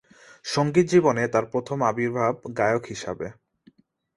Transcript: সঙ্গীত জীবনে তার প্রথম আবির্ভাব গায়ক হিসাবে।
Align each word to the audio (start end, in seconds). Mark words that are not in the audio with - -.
সঙ্গীত 0.45 0.85
জীবনে 0.87 1.23
তার 1.27 1.45
প্রথম 1.53 1.77
আবির্ভাব 1.83 2.35
গায়ক 2.57 2.83
হিসাবে। 2.85 3.27